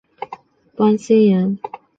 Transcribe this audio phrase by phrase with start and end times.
[0.73, 1.59] 关心妍